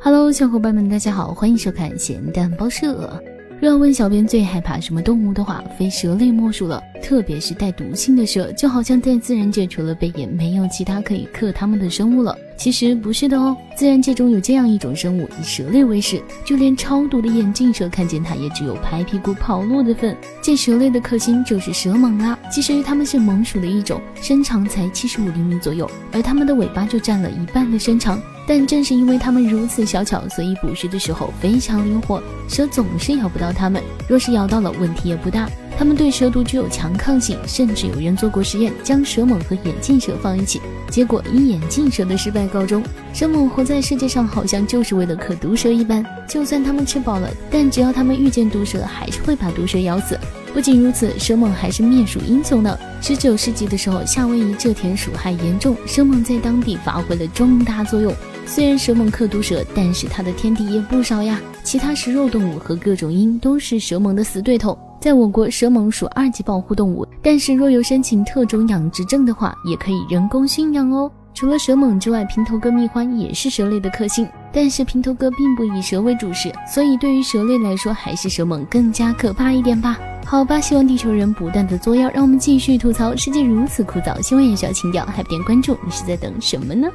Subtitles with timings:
[0.00, 3.20] Hello，小伙伴们，大家好，欢迎收看咸蛋包社。
[3.60, 6.80] 若要问小编最害怕什么动物的话，非蛇类莫属了。
[7.02, 12.36] 特别是带毒性的蛇，就好像在自然界除了贝眼，没有其他可以克它们的生物了。
[12.56, 20.16] 其实不是的哦，自然界中有这样一种生物，以蛇类为食，就连超毒的眼镜蛇看见它也只有拍屁股跑路的份。
[20.40, 22.38] 这蛇类的克星就是蛇蟒啦。
[22.52, 28.20] 其实它们是蟒属的一种，身长才七十五厘米左右，而它们的尾巴就占了一半的身长。
[28.48, 33.82] 但正是因为它们如此小巧，所以捕食的时候非常灵活，蛇总是咬不到它们。
[34.08, 35.46] 若是咬到了，问题也不大。
[35.78, 42.82] 它们对蛇毒具有强抗性，甚至有人做过实验，将蛇蟒和眼镜蛇放一起，结果以眼镜蛇的失败告终。
[43.12, 46.04] 蛇蟒活在世界上，好像就是为了克毒蛇一般。
[46.26, 50.18] 就算它们吃饱了，但只要它们遇见毒蛇，还是会把毒蛇咬死。
[50.52, 52.76] 不仅如此，蛇蟒还是灭鼠英雄呢。
[53.00, 58.12] 十九世纪的时候，夏威夷这田鼠害严重，蛇蟒在当地发挥了重大作用。
[58.48, 61.38] 虽然蛇猛克毒蛇，但是它的天敌也不少呀。
[61.62, 64.76] 其他食肉动物和各种鹰都是蛇猛的死对头。
[64.98, 71.12] 在我国，蛇猛属二级保护动物，但是若有申请特种养殖证的话，也可以人工驯养哦。
[71.34, 79.98] 除了蛇猛之外，平头哥蜜獾也是蛇类的克星，但是平头哥并不以蛇为主食，所以对于蛇类来说，还是蛇猛更加可怕一点吧。
[80.24, 86.88] 好吧，希望地球人不断的作妖，让我们继续吐槽世界如此枯燥，新闻也需要情调，还不点关注，你是在等什么呢？